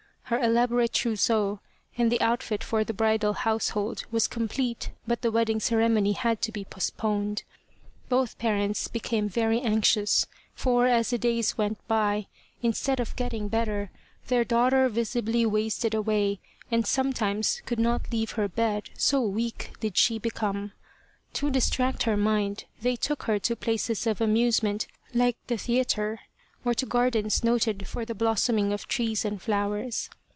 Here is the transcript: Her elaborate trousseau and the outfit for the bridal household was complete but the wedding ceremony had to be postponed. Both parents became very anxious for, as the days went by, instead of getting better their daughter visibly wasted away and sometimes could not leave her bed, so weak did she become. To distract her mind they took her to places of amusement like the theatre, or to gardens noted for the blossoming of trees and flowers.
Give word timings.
Her 0.25 0.39
elaborate 0.41 0.93
trousseau 0.93 1.59
and 1.97 2.09
the 2.09 2.21
outfit 2.21 2.63
for 2.63 2.85
the 2.85 2.93
bridal 2.93 3.33
household 3.33 4.05
was 4.11 4.29
complete 4.29 4.91
but 5.05 5.23
the 5.23 5.29
wedding 5.29 5.59
ceremony 5.59 6.13
had 6.13 6.41
to 6.43 6.53
be 6.53 6.63
postponed. 6.63 7.43
Both 8.07 8.37
parents 8.37 8.87
became 8.87 9.27
very 9.27 9.59
anxious 9.59 10.27
for, 10.53 10.87
as 10.87 11.09
the 11.09 11.17
days 11.17 11.57
went 11.57 11.85
by, 11.85 12.27
instead 12.61 13.01
of 13.01 13.13
getting 13.17 13.49
better 13.49 13.91
their 14.27 14.45
daughter 14.45 14.87
visibly 14.87 15.45
wasted 15.45 15.93
away 15.93 16.39
and 16.71 16.87
sometimes 16.87 17.61
could 17.65 17.77
not 17.77 18.09
leave 18.09 18.31
her 18.31 18.47
bed, 18.47 18.89
so 18.97 19.19
weak 19.19 19.73
did 19.81 19.97
she 19.97 20.17
become. 20.17 20.71
To 21.33 21.49
distract 21.51 22.03
her 22.03 22.15
mind 22.15 22.63
they 22.81 22.95
took 22.95 23.23
her 23.23 23.37
to 23.39 23.55
places 23.57 24.07
of 24.07 24.21
amusement 24.21 24.87
like 25.13 25.35
the 25.47 25.57
theatre, 25.57 26.21
or 26.63 26.73
to 26.75 26.85
gardens 26.85 27.43
noted 27.43 27.85
for 27.85 28.05
the 28.05 28.15
blossoming 28.15 28.71
of 28.71 28.87
trees 28.87 29.25
and 29.25 29.41
flowers. 29.41 30.09